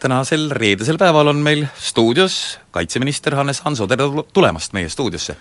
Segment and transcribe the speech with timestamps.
[0.00, 5.36] tänasel reedesel päeval on meil stuudios kaitseminister Hannes Hanso, tere tulemast meie stuudiosse!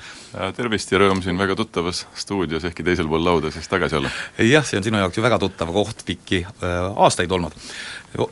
[0.58, 4.12] tervist ja rõõm siin väga tuttavas stuudios, ehkki teisel pool lauda siis tagasi olla.
[4.44, 7.55] jah, see on sinu jaoks ju väga tuttav koht pikki äh, aastaid olnud.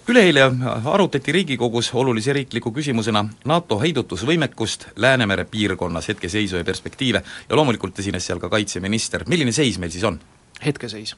[0.09, 0.49] üleeile
[0.83, 8.25] arutati Riigikogus olulise riikliku küsimusena NATO heidutusvõimekust Läänemere piirkonnas, hetkeseisu ja perspektiive ja loomulikult esines
[8.27, 10.19] seal ka kaitseminister, milline seis meil siis on?
[10.65, 11.15] hetkeseis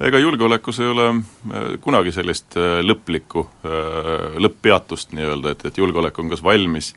[0.00, 6.18] ega julgeolekus ei ole äh, kunagi sellist äh, lõplikku äh, lõpp-peatust nii-öelda, et, et julgeolek
[6.18, 6.94] on kas valmis,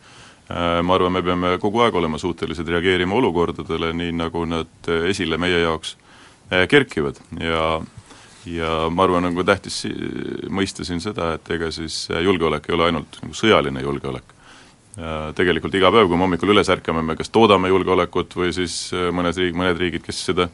[0.48, 5.58] ma arvan, me peame kogu aeg olema suutelised reageerima olukordadele, nii nagu nad esile meie
[5.60, 5.98] jaoks
[6.72, 7.82] kerkivad ja
[8.48, 9.82] ja ma arvan, nagu tähtis
[10.48, 14.32] mõista siin seda, et ega siis julgeolek ei ole ainult nagu sõjaline julgeolek.
[15.36, 19.36] Tegelikult iga päev, kui me hommikul üles ärkame, me kas toodame julgeolekut või siis mõnes
[19.36, 20.48] riik, mõned riigid, kes seda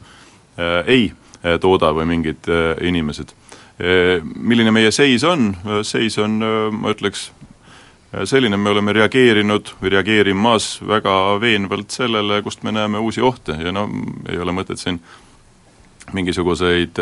[0.90, 3.34] ei Eh, tooda või mingid eh, inimesed.
[3.78, 6.38] Eh, milline meie seis on, seis on,
[6.74, 7.28] ma ütleks,
[8.30, 13.56] selline, me oleme reageerinud või reageerimas väga veenvalt sellele, kust me näeme uusi ohte.
[13.58, 13.88] Ja no
[14.30, 15.00] ei ole mõtet siin
[16.14, 17.00] mingisuguseid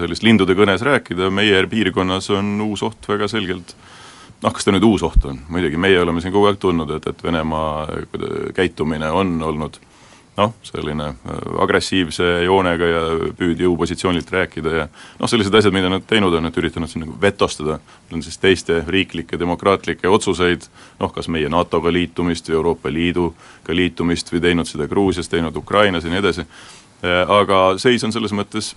[0.00, 3.76] sellist lindude kõnes rääkida, meie piirkonnas on uus oht väga selgelt
[4.42, 7.06] noh, kas ta nüüd uus oht on, muidugi meie oleme siin kogu aeg tundnud, et,
[7.10, 7.86] et Venemaa
[8.56, 9.78] käitumine on olnud
[10.38, 13.02] noh, selline äh, agressiivse joonega ja
[13.38, 14.86] püüd jõupositsioonilt rääkida ja
[15.18, 17.78] noh, sellised asjad, mida nad teinud on, et üritanud siin nagu vetostada,
[18.14, 20.68] on siis teiste riiklikke demokraatlikke otsuseid,
[21.00, 26.06] noh kas meie NATO-ga liitumist või Euroopa Liiduga liitumist või teinud seda Gruusias, teinud Ukrainas
[26.06, 28.74] ja nii edasi, äh, aga seis on selles mõttes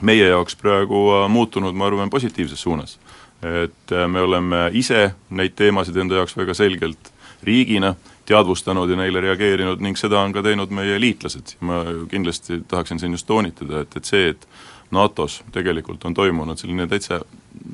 [0.00, 2.98] meie jaoks praegu äh, muutunud, ma arvan, positiivses suunas.
[3.42, 7.08] et me oleme ise neid teemasid enda jaoks väga selgelt
[7.42, 11.56] riigina äh, teadvustanud ja neile reageerinud ning seda on ka teinud meie liitlased.
[11.60, 14.46] ma kindlasti tahaksin siin just toonitada, et, et see, et
[14.90, 17.22] NATO-s tegelikult on toimunud selline täitsa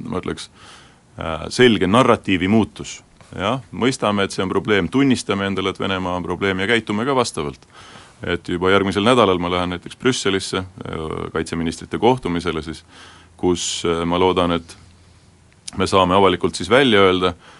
[0.08, 0.48] ma ütleks,
[1.19, 3.03] äh, selge narratiivi muutus,
[3.37, 7.16] jah, mõistame, et see on probleem, tunnistame endale, et Venemaa on probleem ja käitume ka
[7.16, 7.69] vastavalt.
[8.22, 12.84] et juba järgmisel nädalal ma lähen näiteks Brüsselisse äh, kaitseministrite kohtumisele siis,
[13.37, 14.76] kus äh, ma loodan, et
[15.76, 17.57] me saame avalikult siis välja öelda, Äh,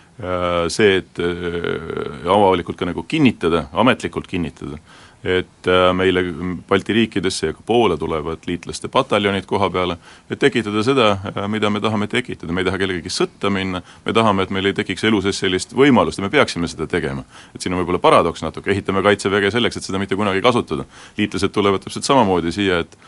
[0.69, 4.81] see, et äh, avalikult ka nagu kinnitada, ametlikult kinnitada,
[5.23, 6.25] et äh, meile
[6.69, 9.99] Balti riikidesse ja ka Poola tulevad liitlaste pataljonid koha peale,
[10.31, 11.09] et tekitada seda,
[11.51, 14.77] mida me tahame tekitada, me ei taha kellegagi sõtta minna, me tahame, et meil ei
[14.79, 17.23] tekiks elu sees sellist võimalust ja me peaksime seda tegema.
[17.55, 20.87] et siin on võib-olla paradoks natuke, ehitame Kaitseväge selleks, et seda mitte kunagi kasutada.
[21.19, 22.99] liitlased tulevad täpselt samamoodi siia, et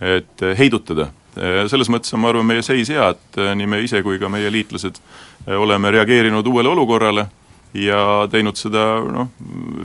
[0.00, 1.10] et heidutada.
[1.70, 4.50] selles mõttes on, ma arvan, meie seis hea, et nii me ise kui ka meie
[4.50, 4.98] liitlased
[5.46, 7.26] oleme reageerinud uuele olukorrale
[7.74, 9.30] ja teinud seda noh,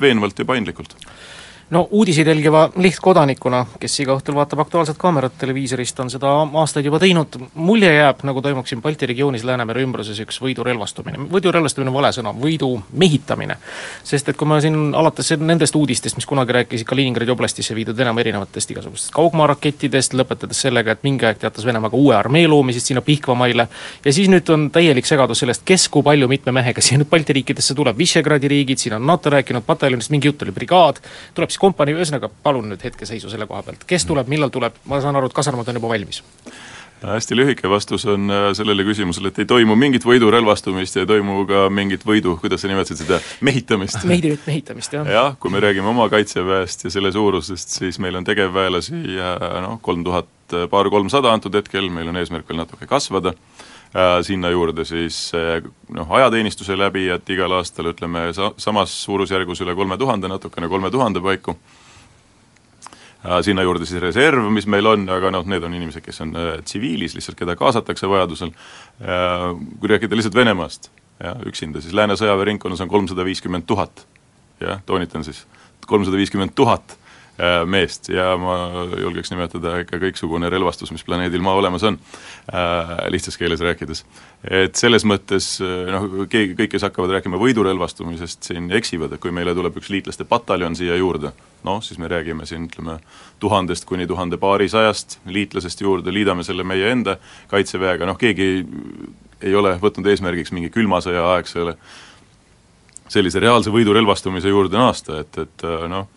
[0.01, 0.95] veenvalt ja paindlikult
[1.69, 6.29] no uudiseid jälgiva lihtkodanikuna, kes iga õhtul vaatab Aktuaalset kaamerat televiisorist, on seda
[6.61, 11.25] aastaid juba teinud, mulje jääb, nagu toimuks siin Balti regioonis Läänemere ümbruses üks võidurelvastumine.
[11.31, 13.57] võidurelvastumine on vale sõna, võidu mehitamine.
[14.03, 18.21] sest et kui ma siin alates nendest uudistest, mis kunagi rääkisid Kaliningradi oblastisse viidud Venemaa
[18.21, 23.01] erinevatest igasugustest kaugmaarakettidest, lõpetades sellega, et mingi aeg teatas Venemaa ka uue armee loomisest sinna
[23.01, 23.67] Pihkva maile,
[24.05, 27.33] ja siis nüüd on täielik segadus sellest, kes kui palju mitme mehega siia nüüd Balti
[27.33, 31.01] riikidesse tuleb, Visegradi riigid, siin on NATO rääkinud, pataljonist mingi jutt oli, brigaad,
[31.33, 34.99] tuleb siis kompanii, ühesõnaga palun nüüd hetkeseisu selle koha pealt, kes tuleb, millal tuleb, ma
[35.03, 36.23] saan aru, et kasarmud on juba valmis?
[37.05, 41.43] hästi lühike vastus on äh, sellele küsimusele, et ei toimu mingit võidurelvastumist ja ei toimu
[41.45, 43.99] ka mingit võidu, kuidas sa nimetasid seda, mehitamist?
[44.09, 45.05] Mehit-, mehitamist, jah.
[45.13, 49.03] jah, kui me räägime oma kaitseväest ja selle suurusest, siis meil on tegevväelasi
[49.67, 50.31] noh, kolm tuhat,
[50.71, 53.74] paar-kolmsada antud hetkel, meil on eesmärk veel natuke kasvada Äh,
[54.21, 55.63] sinna juurde siis äh,
[55.95, 61.21] noh, ajateenistuse läbijad igal aastal ütleme sa-, samas suurusjärgus üle kolme tuhande, natukene kolme tuhande
[61.23, 61.55] paiku,
[63.23, 66.35] äh, sinna juurde siis reserv, mis meil on, aga noh, need on inimesed, kes on
[66.65, 68.51] tsiviilis lihtsalt, keda kaasatakse vajadusel,
[69.79, 70.91] kui rääkida lihtsalt Venemaast,
[71.23, 74.03] jah, üksinda, siis Lääne sõjaväeringkonnas on kolmsada viiskümmend tuhat,
[74.59, 75.45] jah, toonitan siis,
[75.87, 77.04] kolmsada viiskümmend tuhat Äh,
[77.67, 81.97] meest ja ma julgeks nimetada ikka kõiksugune relvastus, mis planeedil Maa olemas on,
[82.47, 84.05] äh, lihtsas keeles rääkides.
[84.49, 89.35] et selles mõttes äh, noh, keegi, kõik, kes hakkavad rääkima võidurelvastumisest, siin eksivad, et kui
[89.35, 91.33] meile tuleb üks liitlaste pataljon siia juurde,
[91.67, 92.99] noh, siis me räägime siin ütleme
[93.39, 97.17] tuhandest kuni tuhande paarisajast liitlasest juurde, liidame selle meie enda
[97.51, 98.65] kaitseväega, noh keegi
[99.43, 101.75] ei ole võtnud eesmärgiks mingi külma sõja aegsele
[103.11, 106.07] sellise reaalse võidurelvastumise juurde naasta, et, et noh,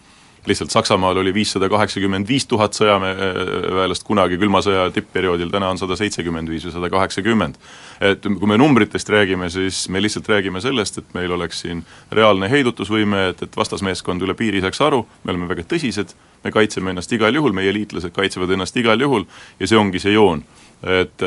[0.47, 5.97] lihtsalt Saksamaal oli viissada kaheksakümmend viis tuhat sõjaväelast kunagi külma sõja tippperioodil, täna on sada
[5.99, 7.59] seitsekümmend viis või sada kaheksakümmend.
[8.01, 12.49] et kui me numbritest räägime, siis me lihtsalt räägime sellest, et meil oleks siin reaalne
[12.51, 16.15] heidutusvõime, et, et vastasmeeskond üle piiri saaks aru, me oleme väga tõsised,
[16.45, 19.27] me kaitseme ennast igal juhul, meie liitlased kaitsevad ennast igal juhul
[19.61, 20.45] ja see ongi see joon
[20.87, 21.25] et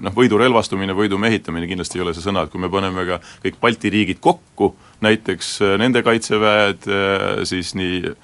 [0.00, 3.18] noh, võidu relvastumine, võidu mehitamine kindlasti ei ole see sõna, et kui me paneme ka
[3.44, 4.72] kõik Balti riigid kokku,
[5.04, 6.88] näiteks nende kaitseväed
[7.46, 8.14] siis nii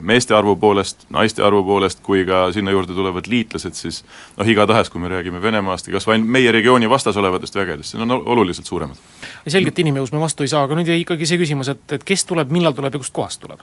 [0.00, 4.02] meeste arvu poolest, naiste arvu poolest, kui ka sinna juurde tulevad liitlased, siis
[4.38, 8.06] noh, igatahes, kui me räägime Venemaast ja kas või meie regiooni vastas olevatest vägedest, need
[8.06, 9.00] on oluliselt suuremad.
[9.46, 12.24] selgelt inimjõus me vastu ei saa, aga nüüd jäi ikkagi see küsimus, et, et kes
[12.28, 13.60] tuleb, millal tuleb ja kust kohast tuleb?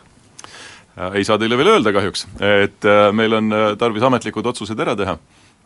[0.97, 4.79] Äh, ei saa teile veel öelda kahjuks, et äh, meil on äh, tarvis ametlikud otsused
[4.79, 5.17] ära teha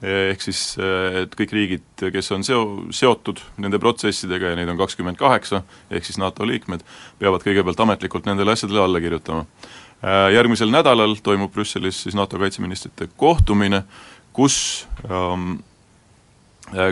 [0.03, 0.75] ehk siis
[1.21, 6.07] et kõik riigid, kes on seo-, seotud nende protsessidega ja neid on kakskümmend kaheksa, ehk
[6.07, 6.83] siis NATO liikmed,
[7.19, 9.45] peavad kõigepealt ametlikult nendele asjadele alla kirjutama.
[10.35, 13.85] Järgmisel nädalal toimub Brüsselis siis NATO kaitseministrite kohtumine,
[14.35, 14.57] kus
[15.07, 15.55] ähm,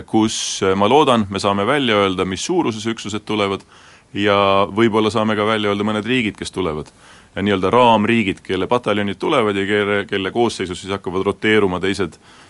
[0.06, 3.64] kus ma loodan, me saame välja öelda, mis suuruses üksused tulevad
[4.14, 4.36] ja
[4.70, 6.90] võib-olla saame ka välja öelda mõned riigid, kes tulevad
[7.34, 12.43] nii-öelda raamriigid, kelle pataljonid tulevad ja kelle, kelle koosseisus siis hakkavad roteeruma teised, äh,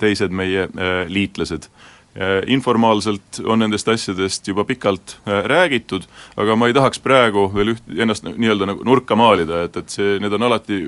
[0.00, 1.68] teised meie äh, liitlased.
[2.16, 7.90] Äh, informaalselt on nendest asjadest juba pikalt räägitud, aga ma ei tahaks praegu veel üht,
[7.92, 10.86] ennast nii-öelda nagu nurka maalida, et, et see, need on alati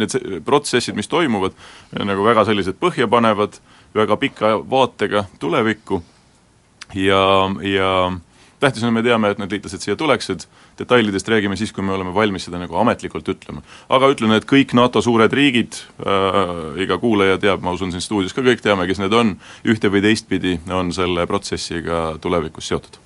[0.00, 0.14] need
[0.46, 1.52] protsessid, mis toimuvad,
[1.98, 3.58] nagu väga sellised põhjapanevad,
[3.94, 5.98] väga pika vaatega tulevikku
[6.94, 7.24] ja,
[7.66, 7.90] ja
[8.60, 10.44] tähtis on, me teame, et need liitlased siia tuleksid,
[10.78, 13.64] detailidest räägime siis, kui me oleme valmis seda nagu ametlikult ütlema.
[13.88, 16.54] aga ütlen, et kõik NATO suured riigid äh,,
[16.84, 19.34] iga kuulaja teab, ma usun siin stuudios ka kõik teame, kes need on,
[19.64, 23.00] ühte või teistpidi on selle protsessiga tulevikus seotud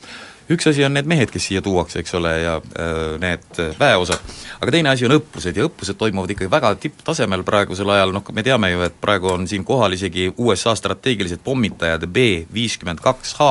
[0.51, 4.21] üks asi on need mehed, kes siia tuuakse, eks ole, ja äh, need väeosad,
[4.61, 8.45] aga teine asi on õppused ja õppused toimuvad ikkagi väga tipptasemel praegusel ajal, noh me
[8.47, 13.51] teame ju, et praegu on siin kohal isegi USA strateegilised pommitajad B viiskümmend kaks H,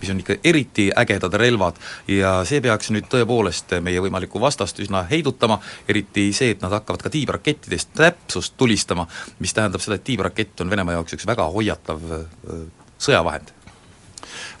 [0.00, 1.80] mis on ikka eriti ägedad relvad.
[2.10, 7.04] Ja see peaks nüüd tõepoolest meie võimalikku vastast üsna heidutama, eriti see, et nad hakkavad
[7.06, 9.08] ka tiibrakettidest täpsust tulistama,
[9.40, 12.26] mis tähendab seda, et tiibrakett on Venemaa jaoks üks väga hoiatav äh,
[12.98, 13.52] sõjavahend.
[13.52, 13.55] Äh,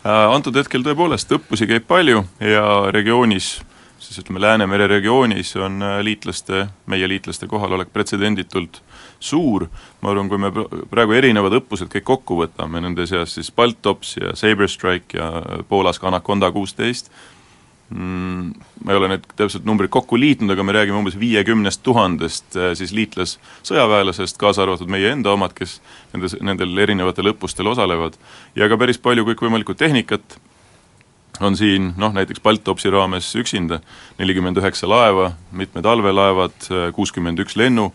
[0.06, 3.56] antud hetkel tõepoolest õppusi käib palju ja regioonis,
[3.98, 8.82] siis ütleme, Läänemere regioonis on äh, liitlaste, meie liitlaste kohalolek pretsedenditult
[9.20, 9.66] suur,
[10.02, 10.50] ma arvan, kui me
[10.90, 15.30] praegu erinevad õppused kõik kokku võtame, nende seas siis Baltops ja Saber Strike ja
[15.68, 17.10] Poolas ka Anaconda kuusteist,
[17.90, 18.54] mm,
[18.84, 22.72] ma ei ole need täpselt numbrid kokku liitnud, aga me räägime umbes viiekümnest tuhandest äh,
[22.78, 25.78] siis liitlassõjaväelasest, kaasa arvatud meie enda omad, kes
[26.14, 28.18] nendes, nendel erinevatel õppustel osalevad,
[28.58, 30.38] ja ka päris palju kõikvõimalikku tehnikat,
[31.40, 33.80] on siin noh, näiteks Baltopsi raames üksinda.
[34.18, 37.92] nelikümmend üheksa laeva, mitmed allveelaevad, äh, kuuskümmend üks lennu,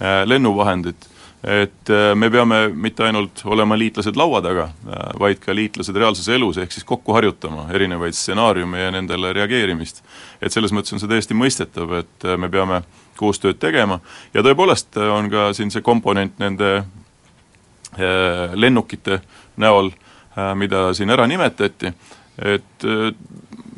[0.00, 1.08] äh, lennuvahendit
[1.44, 6.28] et äh, me peame mitte ainult olema liitlased laua taga, äh, vaid ka liitlased reaalses
[6.34, 10.02] elus, ehk siis kokku harjutama erinevaid stsenaariume ja nendele reageerimist.
[10.42, 12.82] et selles mõttes on see täiesti mõistetav, et äh, me peame
[13.18, 14.00] koostööd tegema.
[14.34, 16.84] Ja tõepoolest on ka siin see komponent nende
[18.54, 19.16] lennukite
[19.58, 19.88] näol,
[20.54, 21.90] mida siin ära nimetati,
[22.38, 22.84] et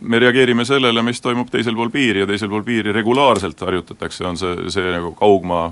[0.01, 4.37] me reageerime sellele, mis toimub teisel pool piiri ja teisel pool piiri regulaarselt harjutatakse, on
[4.37, 5.71] see, see nagu kaugmaa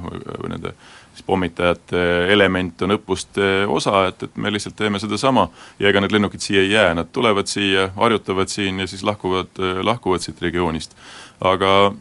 [0.49, 5.49] nende äh, siis pommitajate element on õppuste osa, et, et me lihtsalt teeme sedasama
[5.83, 9.59] ja ega need lennukid siia ei jää, nad tulevad siia, harjutavad siin ja siis lahkuvad,
[9.83, 10.95] lahkuvad siit regioonist.
[11.41, 11.93] aga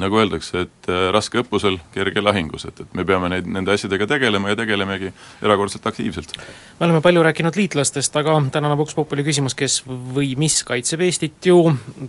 [0.00, 4.08] nagu öeldakse, et äh, raske õppusel, kerge lahingus, et, et me peame neid, nende asjadega
[4.10, 5.08] tegelema ja tegelemegi
[5.44, 6.34] erakordselt aktiivselt.
[6.80, 11.48] me oleme palju rääkinud liitlastest, aga tänane Vox Populi küsimus, kes või mis kaitseb Eestit
[11.48, 11.62] ju,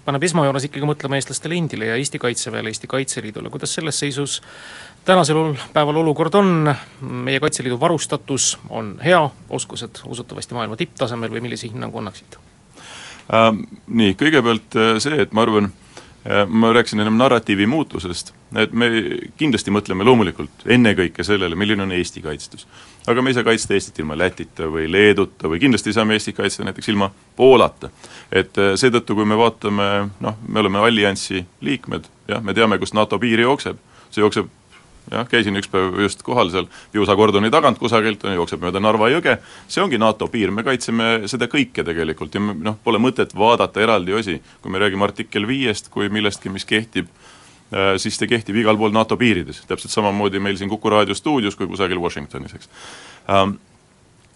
[0.05, 4.41] paneb esmajoones ikkagi mõtlema eestlastele endile ja Eesti Kaitseväele, Eesti Kaitseliidule, kuidas selles seisus
[5.07, 11.69] tänasel päeval olukord on, meie Kaitseliidu varustatus on hea, oskused usutavasti maailma tipptasemel või millise
[11.71, 12.39] hinnangu annaksite
[13.33, 13.63] ähm,?
[13.87, 15.71] Nii, kõigepealt äh, see, et ma arvan,
[16.47, 18.89] ma rääkisin ennem narratiivi muutusest, et me
[19.39, 22.67] kindlasti mõtleme loomulikult ennekõike sellele, milline on Eesti kaitstus.
[23.07, 26.19] aga me ei saa kaitsta Eestit ilma Lätita või Leeduta või kindlasti ei saa me
[26.19, 27.89] Eestit kaitsta näiteks ilma Poolata.
[28.31, 32.93] et äh, seetõttu, kui me vaatame, noh, me oleme alliansi liikmed, jah, me teame, kust
[32.93, 33.79] NATO piir jookseb,
[34.11, 34.51] see jookseb
[35.11, 39.37] jah, käisin üks päev just kohal seal Piusa kordoni tagant kusagilt, jookseb mööda Narva jõge,
[39.67, 44.15] see ongi NATO piir, me kaitseme seda kõike tegelikult ja noh, pole mõtet vaadata eraldi
[44.17, 48.79] osi, kui me räägime artikkel viiest kui millestki, mis kehtib äh, siis see kehtib igal
[48.79, 52.69] pool NATO piirides, täpselt samamoodi meil siin Kuku raadio stuudios kui kusagil Washingtonis, eks.
[53.31, 53.57] Ähm,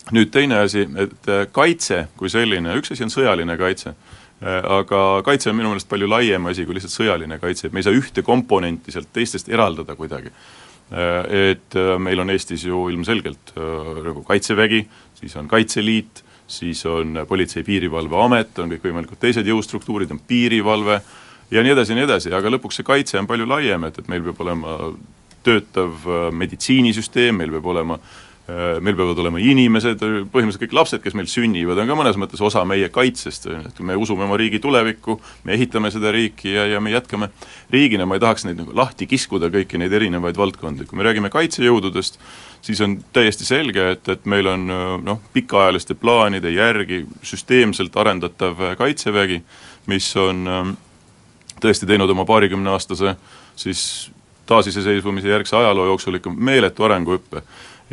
[0.10, 3.94] nüüd teine asi, et äh, kaitse kui selline, üks asi on sõjaline kaitse,
[4.42, 7.84] äh, aga kaitse on minu meelest palju laiem asi kui lihtsalt sõjaline kaitse, et me
[7.84, 10.34] ei saa ühte komponenti sealt teistest eraldada kuidagi.
[10.92, 14.82] Et meil on Eestis ju ilmselgelt nagu Kaitsevägi,
[15.16, 16.20] siis on Kaitseliit,
[16.52, 20.98] siis on Politsei-Piirivalveamet, on kõikvõimalikud teised jõustruktuurid, on piirivalve
[21.52, 24.12] ja nii edasi ja nii edasi, aga lõpuks see kaitse on palju laiem, et, et
[24.12, 24.76] meil peab olema
[25.48, 31.16] töötav meditsiinisüsteem, meil peab olema äh, Äh, meil peavad olema inimesed, põhimõtteliselt kõik lapsed, kes
[31.16, 35.20] meil sünnivad, on ka mõnes mõttes osa meie kaitsest, et me usume oma riigi tulevikku,
[35.46, 37.30] me ehitame seda riiki ja, ja me jätkame
[37.72, 41.32] riigina, ma ei tahaks neid nagu lahti kiskuda, kõiki neid erinevaid valdkondi, kui me räägime
[41.34, 42.18] kaitsejõududest,
[42.66, 44.66] siis on täiesti selge, et, et meil on
[45.06, 49.44] noh, pikaajaliste plaanide järgi süsteemselt arendatav kaitsevägi,
[49.92, 50.74] mis on ähm,
[51.62, 53.16] tõesti teinud oma paarikümneaastase
[53.56, 54.12] siis
[54.50, 57.44] taasiseseisvumise järgse ajaloo jooksul ikka meeletu arenguhüppe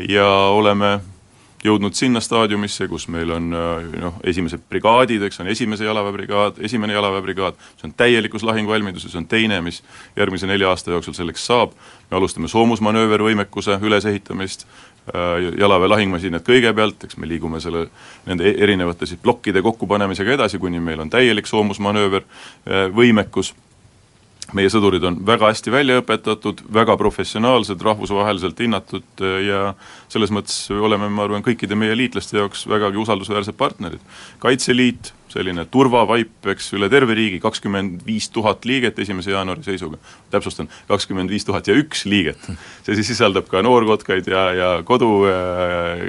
[0.08, 0.98] ja oleme
[1.64, 7.58] jõudnud sinna staadiumisse, kus meil on noh, esimesed brigaadid, eks on esimese jalaväebrigaad, esimene jalaväebrigaad,
[7.80, 9.82] see on täielikus lahinguvalmiduses, on teine, mis
[10.16, 11.74] järgmise nelja aasta jooksul selleks saab,
[12.10, 14.68] me alustame soomusmanöövervõimekuse ülesehitamist,
[15.58, 17.86] jalaväe lahingmasinad kõigepealt, eks me liigume selle,
[18.28, 22.26] nende erinevate siis plokkide kokkupanemisega edasi, kuni meil on täielik soomusmanööver
[22.94, 23.54] võimekus
[24.56, 29.62] meie sõdurid on väga hästi välja õpetatud, väga professionaalsed, rahvusvaheliselt hinnatud äh, ja
[30.08, 34.00] selles mõttes oleme, ma arvan, kõikide meie liitlaste jaoks vägagi usaldusväärsed partnerid.
[34.40, 40.00] kaitseliit, selline turvavaip, eks, üle terve riigi, kakskümmend viis tuhat liiget esimese jaanuari seisuga.
[40.32, 42.40] täpsustan, kakskümmend viis tuhat ja üks liiget.
[42.86, 46.06] see siis sisaldab ka noorkotkaid ja, ja kodu äh,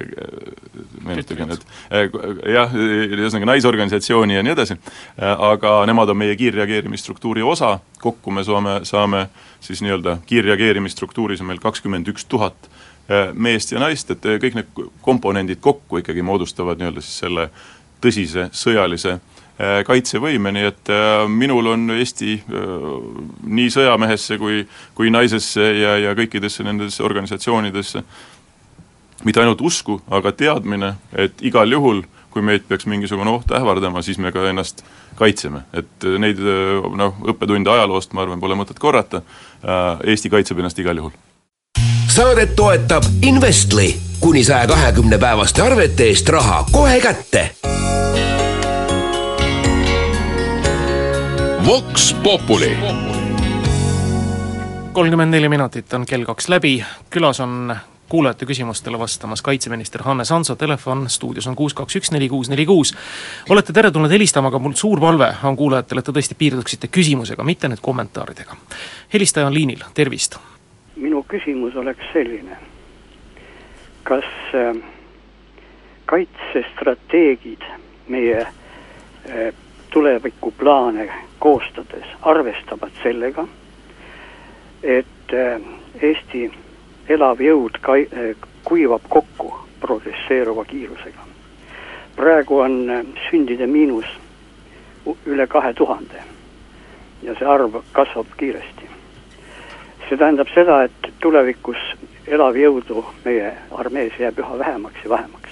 [1.10, 1.66] meenutage nüüd.
[1.92, 2.10] Äh,,
[2.54, 4.78] jah, ühesõnaga naisorganisatsiooni ja nii edasi.
[4.80, 9.26] Äh,, aga nemad on meie kiirreageerimisstruktuuri osa, kokku me saame, saame
[9.62, 12.70] siis nii-öelda kiirreageerimisstruktuuris on meil kakskümmend üks tuhat
[13.10, 17.50] äh, meest ja naist, et äh, kõik need komponendid kokku ikkagi moodustavad nii-öelda siis selle
[18.04, 22.76] tõsise sõjalise äh, kaitsevõime, nii et äh, minul on Eesti äh,
[23.60, 24.64] nii sõjamehesse kui,
[24.98, 28.04] kui naisesse ja, ja kõikidesse nendesse organisatsioonidesse
[29.24, 34.20] mitte ainult usku, aga teadmine, et igal juhul, kui meid peaks mingisugune oht ähvardama, siis
[34.22, 34.84] me ka ennast
[35.20, 39.24] kaitseme, et neid noh, õppetunde ajaloost ma arvan, pole mõtet korrata,
[40.06, 41.16] Eesti kaitseb ennast igal juhul.
[42.08, 47.50] saadet toetab Investly, kuni saja kahekümne päevaste arvete eest raha kohe kätte.
[51.66, 52.78] Vox Populi.
[54.94, 57.76] kolmkümmend neli minutit on kell kaks läbi, külas on
[58.10, 62.66] kuulajate küsimustele vastamas kaitseminister Hannes Hanso, telefon stuudios on kuus, kaks, üks, neli, kuus, neli,
[62.66, 62.96] kuus.
[63.50, 67.70] olete teretulnud helistama, aga mul suur palve on kuulajatele, et te tõesti piirduksite küsimusega, mitte
[67.70, 68.58] nüüd kommentaaridega.
[69.14, 70.40] helistaja on liinil, tervist!
[70.96, 72.58] minu küsimus oleks selline,
[74.04, 74.26] kas
[74.56, 74.76] äh,
[76.06, 77.64] kaitsestrateegid
[78.08, 79.54] meie äh,
[79.90, 83.48] tulevikuplaane koostades arvestavad sellega,
[84.84, 85.62] et äh,
[86.02, 86.52] Eesti
[87.10, 91.28] elav jõud kai-, äh, kuivab kokku progresseeruva kiirusega.
[92.16, 94.06] praegu on äh, sündide miinus
[95.26, 96.24] üle kahe tuhande
[97.24, 98.90] ja see arv kasvab kiiresti.
[100.10, 101.78] see tähendab seda, et tulevikus
[102.28, 105.50] elav jõudu meie armees jääb üha vähemaks ja vähemaks.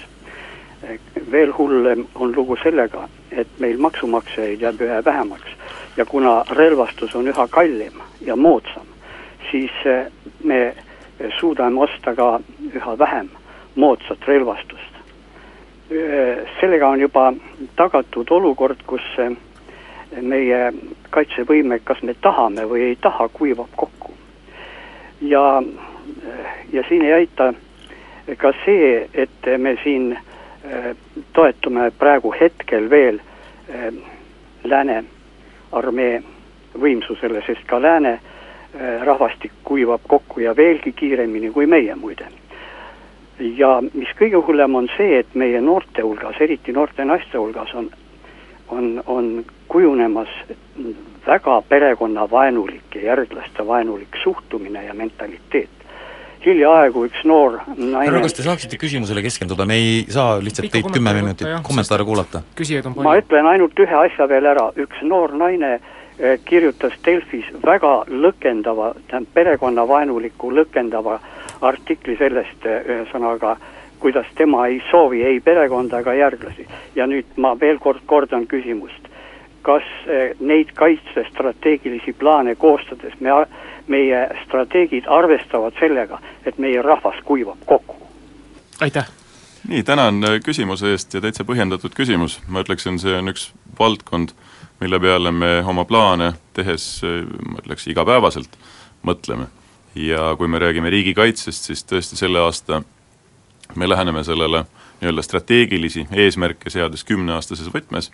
[1.30, 5.50] veel hullem on lugu sellega, et meil maksumaksjaid jääb üha vähemaks
[5.96, 8.86] ja kuna relvastus on üha kallim ja moodsam,
[9.50, 10.06] siis eh,
[10.44, 10.74] me
[11.40, 12.40] suudame osta ka
[12.74, 13.28] üha vähem
[13.74, 14.94] moodsat relvastust.
[15.90, 17.32] Eh, sellega on juba
[17.76, 19.32] tagatud olukord, kus eh,
[20.20, 20.72] meie
[21.10, 24.12] kaitsevõime, kas me tahame või ei taha, kuivab kokku.
[25.20, 25.62] ja,
[26.72, 27.52] ja siin ei aita
[28.36, 30.18] ka see, et me siin
[31.32, 33.18] toetume praegu hetkel veel
[34.64, 35.04] lääne
[35.72, 36.22] armee
[36.78, 38.37] võimsusele, sest ka lääne äh,
[39.04, 42.28] rahvastik kuivab kokku ja veelgi kiiremini kui meie muide.
[43.38, 47.90] ja mis kõige hullem on see, et meie noorte hulgas, eriti noorte naiste hulgas on,
[48.68, 50.28] on, on kujunemas
[51.26, 55.78] väga perekonnavaenulik ja järglaste vaenulik suhtumine ja mentaliteet
[56.44, 60.90] hiljaaegu üks noor naine härra, kas te saaksite küsimusele keskenduda, me ei saa lihtsalt teid
[60.94, 62.42] kümme minutit kommentaare kuulata.
[62.58, 63.06] küsijaid on palju.
[63.08, 65.94] ma ütlen ainult ühe asja veel ära, üks noor naine eh,
[66.44, 71.20] kirjutas Delfis väga lõkendava, tähendab perekonnavaenuliku lõkendava
[71.60, 73.56] artikli sellest, eh, ühesõnaga,
[74.00, 76.66] kuidas tema ei soovi ei perekonda ega järglasi.
[76.94, 79.08] ja nüüd ma veel kord kordan küsimust.
[79.62, 83.30] kas eh, neid kaitsestrateegilisi plaane koostades me
[83.86, 87.96] meie strateegid arvestavad sellega, et meie rahvas kuivab kokku.
[88.80, 89.06] aitäh!
[89.68, 94.32] nii, tänan küsimuse eest ja täitsa põhjendatud küsimus, ma ütleksin, see on üks valdkond,
[94.80, 98.58] mille peale me oma plaane tehes, äh, ma ütleks, igapäevaselt
[99.06, 99.46] mõtleme.
[99.94, 102.82] ja kui me räägime riigikaitsest, siis tõesti selle aasta
[103.74, 104.64] me läheneme sellele
[105.00, 108.10] nii-öelda strateegilisi eesmärke seades kümneaastases võtmes,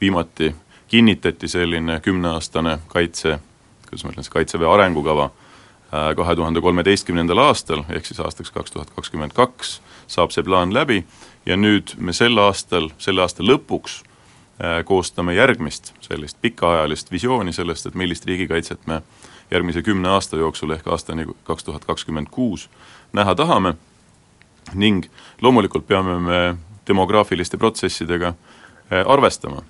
[0.00, 0.54] viimati
[0.88, 3.38] kinnitati selline kümneaastane kaitse,
[3.88, 8.72] kuidas ma ütlen siis, kaitseväe arengukava äh, kahe tuhande kolmeteistkümnendal aastal, ehk siis aastaks kaks
[8.72, 11.02] tuhat kakskümmend kaks, saab see plaan läbi
[11.46, 14.15] ja nüüd me sel aastal, selle aasta lõpuks äh,
[14.84, 19.02] koostame järgmist sellist pikaajalist visiooni sellest, et millist riigikaitset me
[19.50, 22.70] järgmise kümne aasta jooksul ehk aastani kaks tuhat kakskümmend kuus
[23.12, 23.74] näha tahame.
[24.74, 25.04] Ning
[25.42, 26.56] loomulikult peame me
[26.88, 29.62] demograafiliste protsessidega äh, arvestama.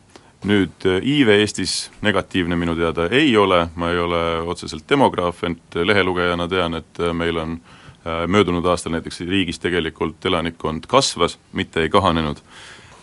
[0.47, 5.75] Nüüd äh, iive Eestis negatiivne minu teada ei ole, ma ei ole otseselt demograaf, ent
[5.75, 11.83] lehelugejana tean, et äh, meil on äh, möödunud aastal näiteks riigis tegelikult elanikkond kasvas, mitte
[11.83, 12.41] ei kahanenud.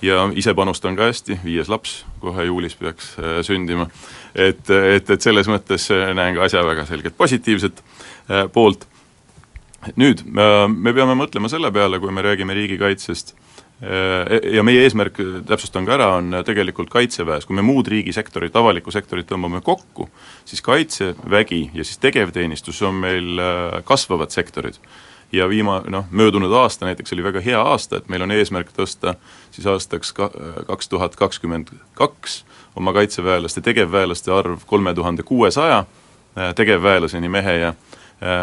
[0.04, 3.14] Ja ise panustan ka hästi, viies laps kohe juulis peaks
[3.48, 3.88] sündima.
[4.36, 7.84] et, et, et selles mõttes näen ka asja väga selgelt positiivset
[8.54, 8.88] poolt.
[9.96, 13.36] nüüd me peame mõtlema selle peale, kui me räägime riigikaitsest
[13.84, 15.18] Äh, ja meie eesmärk,
[15.48, 20.08] täpsustan ka ära, on tegelikult Kaitseväes, kui me muud riigisektorit, avalikku sektorit tõmbame kokku,
[20.48, 24.80] siis Kaitsevägi ja siis tegevteenistus on meil äh, kasvavad sektorid.
[25.34, 29.16] ja viima-, noh, möödunud aasta näiteks oli väga hea aasta, et meil on eesmärk tõsta
[29.54, 30.32] siis aastaks ka-,
[30.68, 32.44] kaks tuhat kakskümmend kaks
[32.76, 37.74] oma kaitseväelaste, tegevväelaste arv kolme tuhande kuuesaja äh, tegevväelaseni, mehe ja,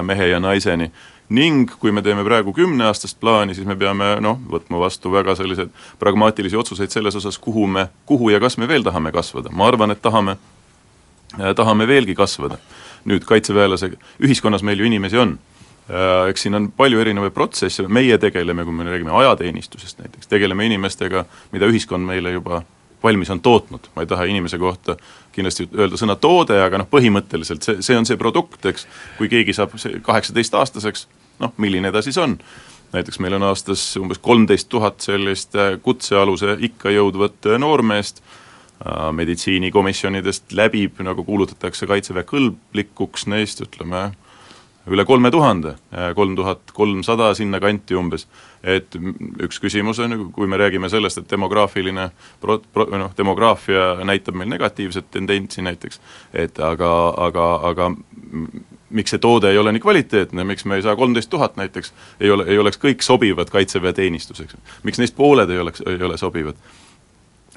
[0.02, 0.92] mehe ja naiseni.
[1.30, 5.70] Ning kui me teeme praegu kümneaastast plaani, siis me peame noh, võtma vastu väga selliseid
[5.98, 9.94] pragmaatilisi otsuseid selles osas, kuhu me, kuhu ja kas me veel tahame kasvada, ma arvan,
[9.94, 10.34] et tahame
[11.38, 12.58] äh,, tahame veelgi kasvada.
[13.04, 15.38] nüüd kaitseväelase, ühiskonnas meil ju inimesi on.
[15.38, 15.49] äh,,
[16.28, 21.24] eks siin on palju erinevaid protsesse, meie tegeleme, kui me räägime ajateenistusest näiteks, tegeleme inimestega,
[21.50, 22.60] mida ühiskond meile juba
[23.02, 24.96] valmis on tootnud, ma ei taha inimese kohta
[25.32, 28.86] kindlasti öelda sõna toode, aga noh, põhimõtteliselt see, see on see produkt, eks,
[29.18, 29.74] kui keegi saab
[30.06, 31.06] kaheksateistaastaseks,
[31.40, 32.38] noh, milline ta siis on.
[32.92, 39.12] näiteks meil on aastas umbes kolmteist tuhat sellist äh, kutsealuse ikka jõudvat äh, noormeest, äh,
[39.12, 44.10] meditsiinikomisjonidest läbib, nagu kuulutatakse Kaitseväe kõlblikuks, neist ütleme,
[44.90, 45.74] üle kolme tuhande,
[46.14, 48.26] kolm tuhat kolmsada sinnakanti umbes.
[48.62, 48.96] Et
[49.40, 52.10] üks küsimus on ju, kui me räägime sellest, et demograafiline
[52.42, 56.00] pro-, pro-, noh, demograafia näitab meil negatiivset tendentsi näiteks,
[56.34, 56.90] et aga,
[57.28, 57.90] aga, aga
[58.90, 62.30] miks see toode ei ole nii kvaliteetne, miks me ei saa kolmteist tuhat näiteks, ei
[62.30, 66.58] ole, ei oleks kõik sobivad kaitseväeteenistuseks, miks neist pooled ei oleks, ei ole sobivad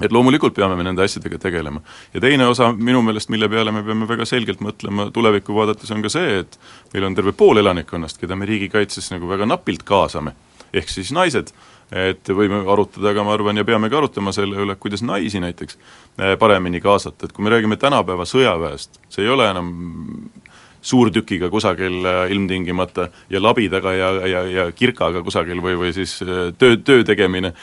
[0.01, 1.81] et loomulikult peame me nende asjadega tegelema.
[2.13, 6.01] ja teine osa minu meelest, mille peale me peame väga selgelt mõtlema tulevikku vaadates, on
[6.01, 6.57] ka see, et
[6.93, 10.33] meil on terve pool elanikkonnast, keda me riigikaitses nagu väga napilt kaasame.
[10.73, 11.51] Ehk siis naised,
[11.93, 16.33] et võime arutada, aga ma arvan, ja peamegi arutama selle üle, kuidas naisi näiteks eh,
[16.41, 19.69] paremini kaasata, et kui me räägime tänapäeva sõjaväest, see ei ole enam
[20.83, 26.51] suurtükiga kusagil eh, ilmtingimata ja labidaga ja, ja, ja kirkaga kusagil või, või siis eh,
[26.59, 27.53] töö, töö tegemine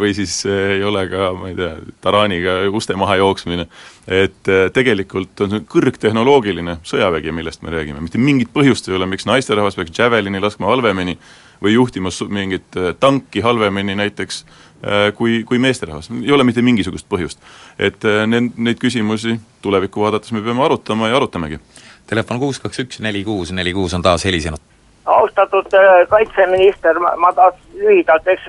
[0.00, 3.66] või siis ei ole ka, ma ei tea, taraaniga uste maha jooksmine.
[4.10, 9.26] et tegelikult on see kõrgtehnoloogiline sõjavägi, millest me räägime, mitte mingit põhjust ei ole, miks
[9.26, 11.16] naisterahvas peaks Javelini laskma halvemini
[11.62, 17.08] või juhtimas mingit äh, tanki halvemini näiteks äh, kui, kui meesterahvas, ei ole mitte mingisugust
[17.08, 17.38] põhjust.
[17.78, 21.60] et äh, need, neid küsimusi tulevikku vaadates me peame arutama ja arutamegi.
[22.10, 24.58] Telefon kuus kaks üks neli kuus neli kuus on taas helisenud.
[25.06, 25.66] austatud
[26.08, 28.42] kaitseminister, ma, ma tahaks lühidalt, eks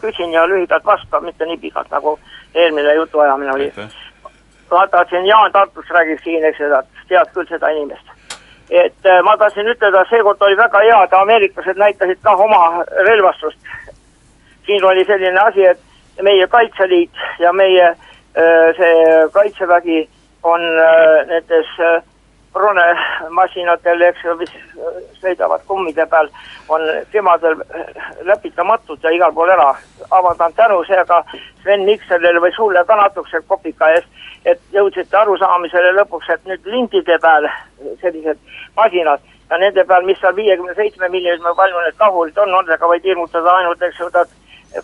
[0.00, 2.18] küsin ja lühidalt vastan, mitte nii pikalt, nagu
[2.54, 3.72] eelmine jutuajamine oli.
[4.70, 6.72] vaata, siin Jaan Tartus räägib siin, eks ju,
[7.08, 8.12] tead küll seda inimest
[8.72, 13.58] et äh, ma tahtsin ütelda, seekord oli väga hea, et ameeriklased näitasid kah oma relvastust.
[14.66, 17.96] siin oli selline asi, et meie Kaitseliit ja meie äh,
[18.76, 20.08] see Kaitsevägi
[20.42, 21.76] on äh, nendes
[22.54, 24.52] ronemasinatel, eks ju, mis
[25.20, 26.28] sõidavad kummide peal,
[26.68, 27.56] on kevadel
[28.28, 29.74] läpitamatud ja igal pool ära.
[30.10, 31.24] avaldan tänu seega
[31.62, 34.08] Sven Mikserile või sulle ka natukese kopika eest
[34.44, 37.46] et jõudsite arusaamisele lõpuks, et nüüd lintide peal
[38.00, 38.40] sellised
[38.76, 43.06] masinad ja nende peal, mis seal viiekümne seitsme miljonit, palju need kahurid on, nendega võid
[43.06, 44.10] hirmutada ainult, eks ju,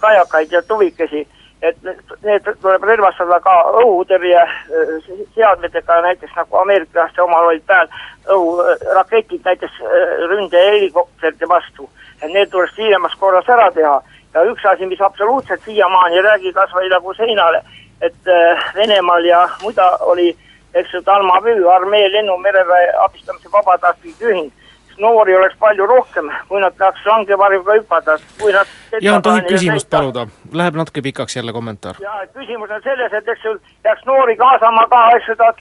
[0.00, 1.26] kajakaid ja tuvikesi.
[1.62, 1.76] Et
[2.22, 4.92] need tuleb relvastada ka õhutõrje äh,
[5.34, 7.90] seadmetega, näiteks nagu ameeriklaste omal olid peal.
[8.34, 11.88] Õhuraketid näiteks äh, ründehelikopterite vastu.
[12.22, 14.00] et need tuleks kiiremas korras ära teha.
[14.34, 17.62] Ja üks asi, mis absoluutselt siiamaani ei räägi kas või nagu seinale.
[18.00, 20.36] Et äh, Venemaal ja muida oli,
[20.74, 24.52] eks ju, Talma Müü armee lennu mereväe abistamise vabatahtlik ühing,
[24.98, 28.66] noori oleks palju rohkem, kui nad tahaks langevarjuga hüpata, kui nad
[29.02, 31.96] Jaan, tohib küsimust paluda, läheb natuke pikaks jälle kommentaar.
[32.00, 35.52] ja küsimus on selles, et eks ju peaks noori kaasama ka, eks ju, ta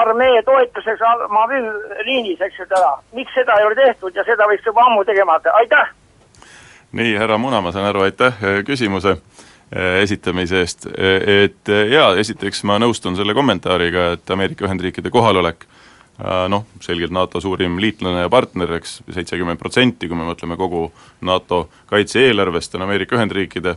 [0.00, 1.70] armee toetuseks Maviv
[2.04, 2.92] liinis, eks ju, täna.
[3.12, 5.94] miks seda ei ole tehtud ja seda võiks juba ammu tegema hakata, aitäh!
[6.92, 12.64] nii, härra Muna, ma saan aru, aitäh eh, küsimuse eh, esitamise eest, et jaa, esiteks
[12.64, 15.69] ma nõustun selle kommentaariga, et Ameerika Ühendriikide kohalolek
[16.52, 20.86] noh, selgelt NATO suurim liitlane ja partner, eks, seitsekümmend protsenti, kui me mõtleme kogu
[21.26, 23.76] NATO kaitse-eelarvest, on Ameerika Ühendriikide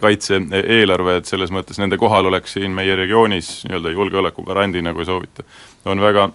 [0.00, 5.44] kaitse-eelarve, et selles mõttes nende kohalolek siin meie regioonis nii-öelda julgeolekugarandina, kui soovite,
[5.84, 6.30] on väga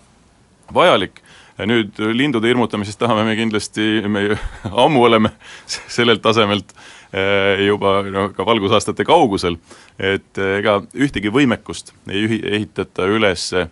[0.74, 1.22] vajalik.
[1.58, 4.24] Ja nüüd lindude hirmutamisest tahame me kindlasti, me
[4.86, 5.34] ammu oleme
[5.68, 6.72] sellelt tasemelt
[7.14, 9.60] eh, juba no ka valgusaastate kaugusel,
[10.00, 13.70] et ega ühtegi võimekust ei ehitata üles eh,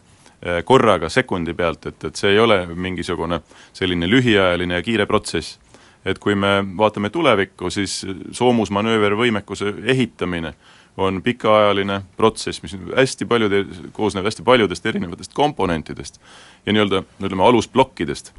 [0.65, 3.41] korraga sekundi pealt, et, et see ei ole mingisugune
[3.73, 5.60] selline lühiajaline ja kiire protsess.
[6.06, 10.54] et kui me vaatame tulevikku, siis soomusmanöövervõimekuse ehitamine
[10.97, 16.21] on pikaajaline protsess, mis hästi paljude, koosneb hästi paljudest erinevatest komponentidest
[16.65, 18.34] ja nii-öelda ütleme, alusplokkidest.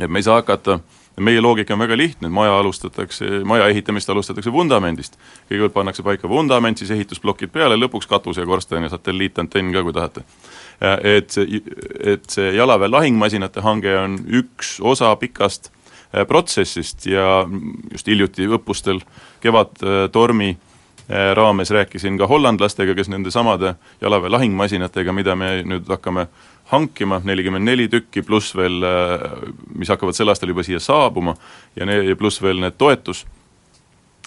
[0.00, 0.78] et me ei saa hakata,
[1.20, 5.18] meie loogika on väga lihtne, et maja alustatakse, maja ehitamist alustatakse vundamendist.
[5.50, 9.92] kõigepealt pannakse paika vundament, siis ehitusplokid peale, lõpuks katus ja korsten ja satelliitantenn ka, kui
[9.92, 10.24] tahate.
[10.80, 11.60] Et see,
[12.00, 17.44] et see jalaväe lahingmasinate hange on üks osa pikast äh, protsessist ja
[17.92, 19.02] just hiljuti õppustel
[19.44, 20.70] Kevadtormi äh,
[21.10, 26.28] Äh, raames rääkisin ka hollandlastega, kes nende samade jalaväe lahingmasinatega, mida me nüüd hakkame
[26.70, 29.24] hankima, nelikümmend neli tükki, pluss veel, äh,
[29.74, 31.34] mis hakkavad sel aastal juba siia saabuma,
[31.74, 33.24] ja ne-, pluss veel need toetus,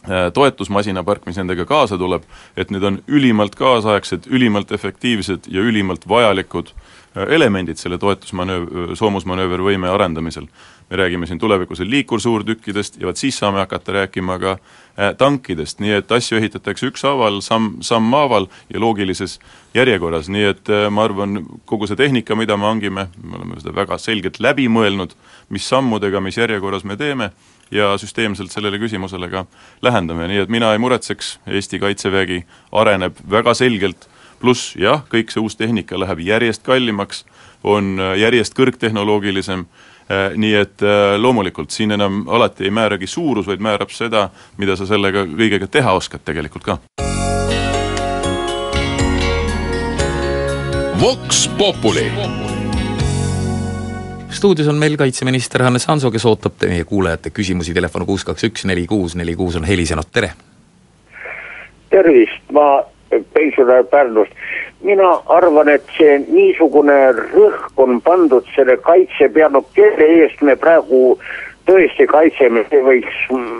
[0.04, 2.26] äh, toetusmasinapark, mis nendega kaasa tuleb,
[2.58, 6.74] et need on ülimalt kaasaegsed, ülimalt efektiivsed ja ülimalt vajalikud
[7.16, 10.48] elemendid selle toetusmanööv-, soomusmanöövervõime arendamisel.
[10.89, 15.94] Me räägime siin tulevikus liikursuurtükkidest ja vot siis saame hakata rääkima ka äh, tankidest, nii
[16.00, 19.39] et asju ehitatakse ükshaaval, samm, sammhaaval ja loogilises
[19.74, 23.76] järjekorras, nii et äh, ma arvan, kogu see tehnika, mida me hangime, me oleme seda
[23.76, 25.16] väga selgelt läbi mõelnud,
[25.54, 27.32] mis sammudega, mis järjekorras me teeme,
[27.73, 29.45] ja süsteemselt sellele küsimusele ka
[29.81, 34.07] lähendame, nii et mina ei muretseks, Eesti Kaitsevägi areneb väga selgelt,
[34.41, 37.25] pluss jah, kõik see uus tehnika läheb järjest kallimaks,
[37.63, 39.65] on äh, järjest kõrgtehnoloogilisem
[40.12, 44.27] Äh, nii et äh, loomulikult siin enam alati ei määragi suurus, vaid määrab seda,
[44.59, 46.77] mida sa sellega kõigega teha oskad tegelikult ka.
[50.99, 52.09] Vox Populi
[54.34, 58.65] stuudios on meil kaitseminister Hannes Hanso, kes ootab meie kuulajate küsimusi, telefon kuus kaks üks
[58.65, 60.34] neli kuus neli kuus on helisenud, tere!
[61.93, 62.84] tervist, ma
[63.34, 64.32] pensionär Pärnust.
[64.82, 71.19] Mina arvan, et see niisugune rõhk on pandud selle kaitse peale, kelle eest me praegu
[71.69, 73.19] tõesti kaitseme, see võiks,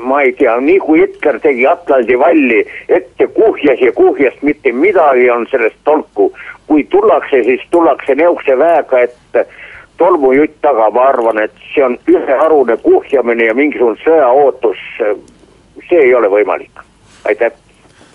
[0.10, 5.30] ma ei tea, nii kui Hitler tegi Atlandi valli ette kuhjas ja kuhjas mitte midagi
[5.32, 6.34] on sellest tolku.
[6.68, 9.48] kui tullakse, siis tullakse niisuguse väega, et
[9.98, 14.82] tolmujutt taga, ma arvan, et see on üheharune kuhjamine ja mingisugune sõjaootus,
[15.90, 16.84] see ei ole võimalik,
[17.30, 17.54] aitäh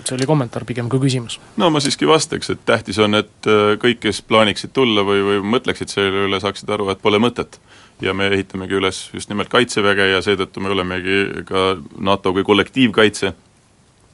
[0.09, 1.39] see oli kommentaar pigem kui küsimus.
[1.61, 5.43] no ma siiski vastaks, et tähtis on, et äh, kõik, kes plaaniksid tulla või, või
[5.57, 7.61] mõtleksid selle üle, saaksid aru, et pole mõtet.
[8.01, 13.33] ja me ehitamegi üles just nimelt Kaitseväge ja seetõttu me olemegi ka NATO kui kollektiivkaitse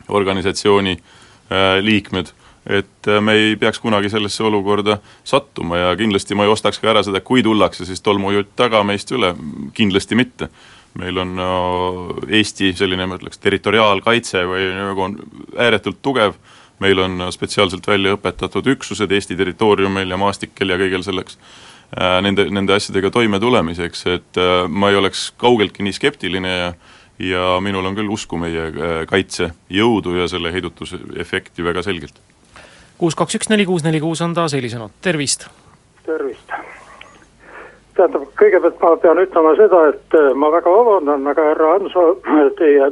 [0.09, 2.33] organisatsiooni äh, liikmed,
[2.66, 6.92] et äh, me ei peaks kunagi sellesse olukorda sattuma ja kindlasti ma ei ostaks ka
[6.94, 9.35] ära seda, kui tullakse siis tolmujutt taga meist üle,
[9.74, 10.50] kindlasti mitte.
[10.94, 11.33] Meil on
[12.31, 15.16] Eesti selline, ma ütleks, territoriaalkaitse või nagu on
[15.59, 16.37] ääretult tugev,
[16.79, 21.38] meil on spetsiaalselt välja õpetatud üksused Eesti territooriumil ja maastikel ja kõigel selleks
[21.98, 26.74] äh, nende, nende asjadega toimetulemiseks, et äh, ma ei oleks kaugeltki nii skeptiline ja
[27.18, 32.16] ja minul on küll usku meie äh, kaitsejõudu ja selle heidutusefekti väga selgelt.
[32.98, 35.48] Kuus kaks üks neli kuus neli kuus on taas helisenud, tervist!
[36.07, 36.52] tervist!
[37.94, 42.04] tähendab, kõigepealt ma pean ütlema seda, et äh, ma väga vabandan, aga härra Hanso,
[42.59, 42.90] teie,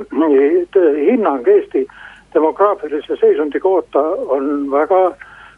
[0.74, 1.84] teie hinnang Eesti
[2.34, 4.02] demograafilise seisundi kohta
[4.36, 5.02] on väga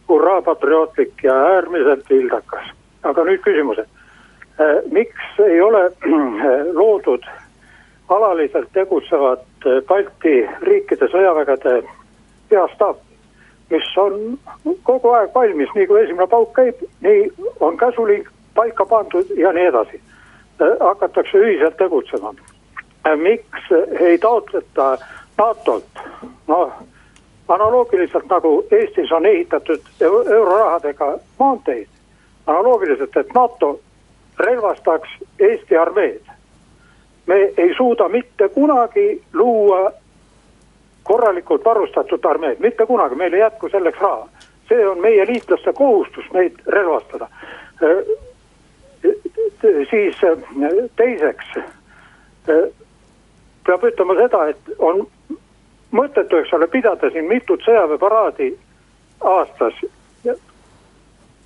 [0.08, 2.72] hurraapatriootlik ja äärmiselt vildakas.
[3.04, 3.88] aga nüüd küsimused.
[4.60, 7.24] Äh, miks ei ole äh, loodud
[8.08, 9.44] alaliselt tegutsevat
[9.88, 11.82] Balti riikide sõjavägede
[12.48, 12.98] peastaap,
[13.74, 14.38] mis on
[14.82, 17.28] kogu aeg valmis, nii kui esimene pauk käib, nii
[17.60, 20.00] on käsuliin paika pandud ja nii edasi.
[20.80, 22.34] Hakatakse ühiselt tegutsema.
[23.20, 24.98] Miks ei taotleta
[25.38, 26.04] NATO-lt,
[26.48, 26.72] noh
[27.48, 31.88] analoogiliselt nagu Eestis on ehitatud eurorahadega maanteid,
[32.46, 33.80] analoogiliselt, et NATO
[34.38, 35.08] relvastaks
[35.38, 36.34] Eesti armeed
[37.26, 39.92] me ei suuda mitte kunagi luua
[41.04, 44.28] korralikult varustatud armeed, mitte kunagi, meil ei jätku selleks raha.
[44.68, 47.28] see on meie liitlaste kohustus neid relvastada.
[49.90, 50.16] siis
[50.96, 51.46] teiseks
[53.66, 55.06] peab ütlema seda, et on
[55.92, 58.50] mõttetu, eks ole, pidada siin mitut sõjaväeparaadi
[59.20, 59.84] aastas,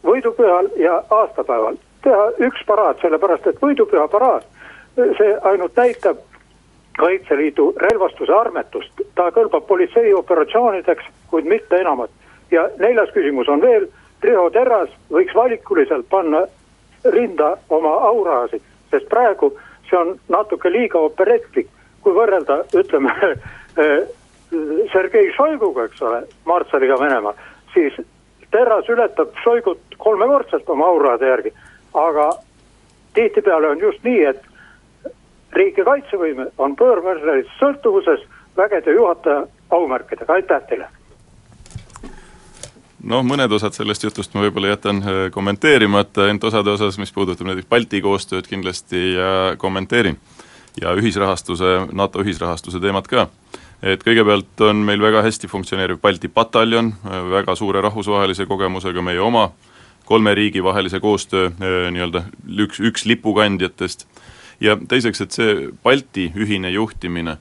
[0.06, 1.76] võidupühal ja aastapäeval.
[2.02, 4.44] teha üks paraad, sellepärast et võidupüha paraad,
[4.94, 6.18] see ainult näitab
[6.98, 12.10] Kaitseliidu relvastuse armetust, ta kõlbab politseioperatsioonideks, kuid mitte enamat.
[12.50, 13.86] ja neljas küsimus on veel,
[14.22, 16.40] Riho Terras võiks valikuliselt panna
[17.04, 19.52] rinda oma aurasid, sest praegu
[19.90, 21.68] see on natuke liiga operetlik,
[22.02, 23.14] kui võrrelda, ütleme
[24.92, 27.36] Sergei Šoiguga, eks ole, Martsaliga Venemaal,
[27.74, 28.00] siis
[28.50, 31.52] Terras ületab Šoigut kolmekordselt oma aurade järgi,
[31.94, 32.30] aga
[33.14, 34.47] tihtipeale on just nii, et
[35.52, 38.24] riigi kaitsevõime on pöörvärilises sõltuvuses
[38.56, 40.88] vägede juhataja aumärkidega, aitäh teile!
[43.08, 47.46] noh, mõned osad sellest jutust ma võib-olla jätan äh, kommenteerimata, ent osade osas, mis puudutab
[47.46, 50.18] näiteks Balti koostööd, kindlasti äh, kommenteerin.
[50.80, 53.28] ja ühisrahastuse, NATO ühisrahastuse teemat ka
[53.82, 56.92] et kõigepealt on meil väga hästi funktsioneeriv Balti pataljon,
[57.30, 59.50] väga suure rahvusvahelise kogemusega meie oma,
[60.04, 62.24] kolme riigi vahelise koostöö nii-öelda
[62.64, 64.06] üks, üks lipukandjatest,
[64.60, 67.38] ja teiseks, et see Balti ühine juhtimine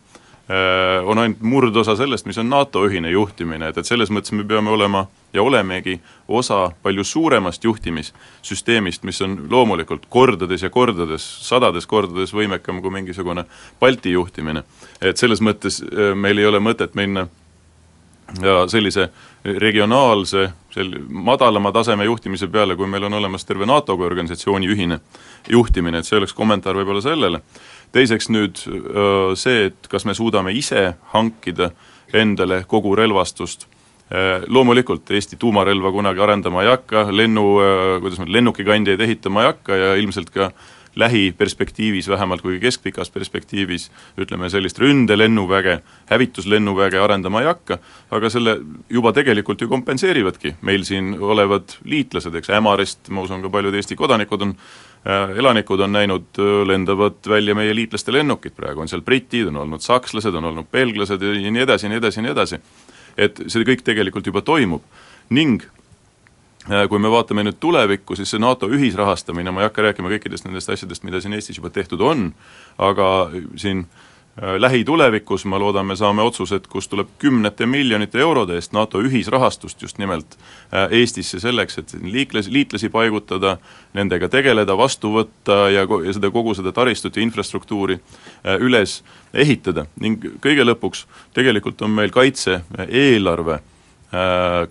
[0.49, 4.45] Äh, on ainult murdosa sellest, mis on NATO ühine juhtimine, et, et selles mõttes me
[4.47, 5.01] peame olema
[5.35, 5.97] ja olemegi
[6.31, 13.43] osa palju suuremast juhtimissüsteemist, mis on loomulikult kordades ja kordades, sadades kordades võimekam kui mingisugune
[13.81, 14.63] Balti juhtimine.
[15.01, 17.27] et selles mõttes äh, meil ei ole mõtet minna
[18.39, 19.09] ja sellise
[19.45, 24.99] regionaalse, sel-, madalama taseme juhtimise peale, kui meil on olemas terve NATO kui organisatsiooni ühine
[25.49, 27.41] juhtimine, et see oleks kommentaar võib-olla sellele.
[27.95, 28.59] Teiseks nüüd
[29.39, 31.71] see, et kas me suudame ise hankida
[32.13, 33.67] endale kogu relvastust,
[34.47, 37.45] loomulikult Eesti tuumarelva kunagi arendama ei hakka, lennu,
[38.03, 40.51] kuidas ma, lennukikandjaid ehitama ei hakka ja ilmselt ka
[40.97, 45.79] lähiperspektiivis, vähemalt kui keskpikas perspektiivis, ütleme sellist ründelennuväge,
[46.09, 47.79] hävituslennuväge arendama ei hakka,
[48.11, 48.57] aga selle
[48.89, 53.95] juba tegelikult ju kompenseerivadki meil siin olevad liitlased, eks Ämarist, ma usun, ka paljud Eesti
[53.99, 54.57] kodanikud on
[55.07, 59.61] Äh, elanikud on näinud, äh, lendavad välja meie liitlaste lennukid, praegu on seal britid, on
[59.61, 62.59] olnud sakslased, on olnud belglased ja nii edasi ja nii edasi ja nii edasi.
[63.17, 64.83] et see kõik tegelikult juba toimub
[65.33, 65.63] ning
[66.89, 70.69] kui me vaatame nüüd tulevikku, siis see NATO ühisrahastamine, ma ei hakka rääkima kõikidest nendest
[70.73, 72.31] asjadest, mida siin Eestis juba tehtud on,
[72.83, 73.07] aga
[73.55, 74.05] siin äh,
[74.43, 79.81] Äh, lähitulevikus ma loodan, me saame otsused, kus tuleb kümnete miljonite eurode eest NATO ühisrahastust
[79.81, 83.55] just nimelt äh, Eestisse selleks, et liiklas, liitlasi paigutada,
[83.97, 88.99] nendega tegeleda, vastu võtta ja, ja seda, kogu seda taristut ja infrastruktuuri äh, üles
[89.33, 89.87] ehitada.
[89.97, 93.57] Ning kõige lõpuks tegelikult on meil kaitse-eelarve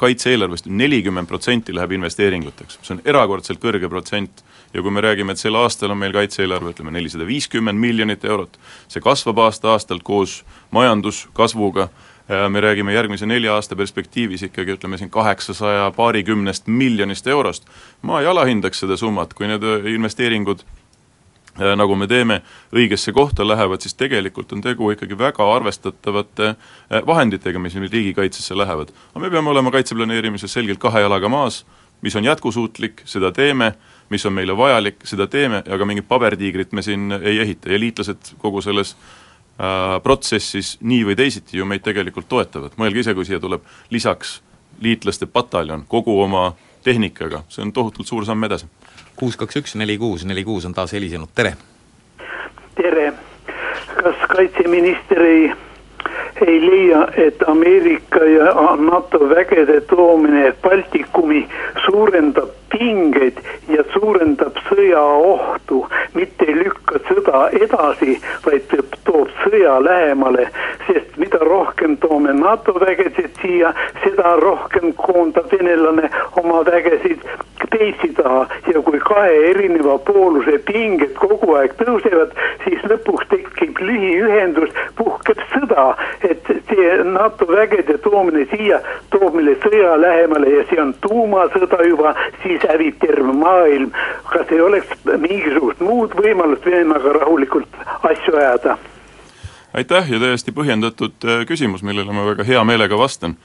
[0.01, 4.45] kaitse-eelarvest nelikümmend protsenti läheb investeeringuteks, see on erakordselt kõrge protsent.
[4.75, 8.59] Ja kui me räägime, et sel aastal on meil kaitse-eelarve ütleme nelisada viiskümmend miljonit eurot,
[8.93, 10.41] see kasvab aasta-aastalt koos
[10.75, 11.87] majanduskasvuga,
[12.51, 17.69] me räägime järgmise nelja aasta perspektiivis ikkagi ütleme siin kaheksasaja paarikümnest miljonist eurost,
[18.03, 20.65] ma ei alahindaks seda summat, kui need investeeringud
[21.57, 22.41] nagu me teeme,
[22.75, 26.55] õigesse kohta lähevad, siis tegelikult on tegu ikkagi väga arvestatavate
[27.07, 28.93] vahenditega, mis meil riigikaitsesse lähevad.
[29.15, 31.65] aga me peame olema kaitseplaneerimises selgelt kahe jalaga maas,
[32.03, 33.75] mis on jätkusuutlik, seda teeme.
[34.09, 37.73] Mis on meile vajalik, seda teeme, aga mingit pabertiigrit me siin ei ehita.
[37.73, 43.17] Ja liitlased kogu selles äh, protsessis nii või teisiti ju meid tegelikult toetavad, mõelge ise,
[43.19, 44.37] kui siia tuleb lisaks
[44.81, 46.53] liitlaste pataljon kogu oma
[46.87, 48.69] tehnikaga, see on tohutult suur samm edasi.
[49.17, 51.55] Kuus, kaks, üks, neli, kuus, neli, kuus on taas helisenud, tere!
[52.77, 53.13] tere!
[53.97, 55.53] kas kaitseminister ei
[56.47, 61.49] ei leia, et Ameerika ja NATO vägede toomine Baltikumi
[61.87, 65.81] suurendab pingeid ja suurendab sõjaohtu,
[66.15, 68.75] mitte ei lükka sõda edasi, vaid
[69.05, 70.49] toob sõja lähemale,
[70.87, 73.73] sest mida rohkem toome NATO vägesid siia,
[74.05, 76.11] seda rohkem koondab venelane
[76.43, 77.25] oma vägesid
[77.71, 84.73] teisi taha ja kui kahe erineva pooluse pinged kogu aeg tõusevad, siis lõpuks tekib lühiühendus,
[84.99, 85.87] puhkeb sõda,
[86.27, 92.15] et see NATO vägede toomine siia toob meile sõja lähemale ja see on tuumasõda juba,
[92.43, 93.93] siis hävib terve maailm.
[94.33, 98.77] kas ei oleks mingisugust muud võimalust Venemaaga rahulikult asju ajada?
[99.77, 103.37] aitäh ja täiesti põhjendatud äh, küsimus, millele ma väga hea meelega vastan.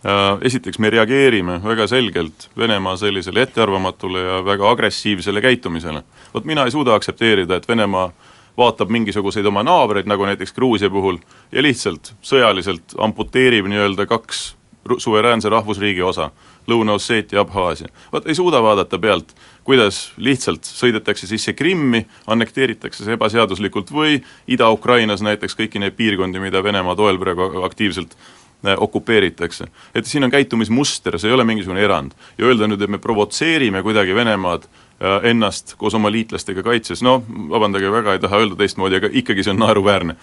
[0.00, 6.02] Äh, esiteks, me reageerime väga selgelt Venemaa sellisele ettearvamatule ja väga agressiivsele käitumisele.
[6.34, 8.12] vot mina ei suuda aktsepteerida, et Venemaa
[8.58, 11.18] vaatab mingisuguseid oma naabreid, nagu näiteks Gruusia puhul,
[11.52, 14.56] ja lihtsalt sõjaliselt amputeerib nii-öelda kaks
[14.98, 16.30] suveräänse rahvusriigi osa,
[16.68, 17.88] Lõuna-Osseetia, Abhaasia.
[18.12, 25.20] vot ei suuda vaadata pealt, kuidas lihtsalt sõidetakse sisse Krimmi, annekteeritakse see ebaseaduslikult või Ida-Ukrainas
[25.20, 28.39] näiteks kõiki neid piirkondi, mida Venemaa toel praegu aktiivselt äh,
[28.76, 29.64] okupeeritakse.
[29.94, 32.12] et siin on käitumismuster, see ei ole mingisugune erand.
[32.38, 37.22] ja öelda nüüd, et me provotseerime kuidagi Venemaad äh, ennast koos oma liitlastega kaitses, no
[37.28, 40.16] vabandage väga, ei taha öelda teistmoodi, aga ikkagi see on naeruväärne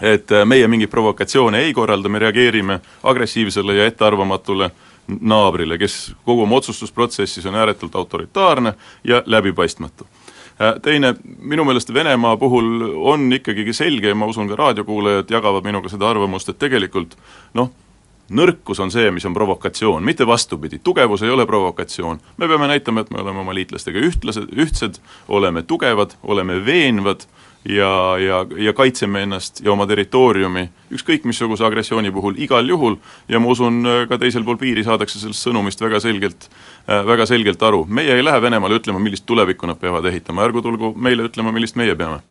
[0.00, 4.70] et äh, meie mingeid provokatsioone ei korralda, me reageerime agressiivsele ja ettearvamatule
[5.20, 10.06] naabrile, kes kogu oma otsustusprotsessis on ääretult autoritaarne ja läbipaistmatu.
[10.60, 15.66] Äh, teine, minu meelest Venemaa puhul on ikkagi selge ja ma usun, ka raadiokuulajad jagavad
[15.68, 17.12] minuga seda arvamust, et tegelikult
[17.58, 17.68] noh,
[18.32, 22.20] nõrkus on see, mis on provokatsioon, mitte vastupidi, tugevus ei ole provokatsioon.
[22.36, 24.96] me peame näitama, et me oleme oma liitlastega ühtlased, ühtsed,
[25.28, 27.28] oleme tugevad, oleme veenvad
[27.68, 32.96] ja, ja, ja kaitseme ennast ja oma territooriumi ükskõik missuguse agressiooni puhul igal juhul.
[33.28, 36.48] Ja ma usun, ka teisel pool piiri saadakse sellest sõnumist väga selgelt,
[36.86, 37.84] väga selgelt aru.
[37.88, 41.76] meie ei lähe Venemaale ütlema, millist tulevikku nad peavad ehitama, ärgu tulgu meile ütlema, millist
[41.76, 42.20] meie peame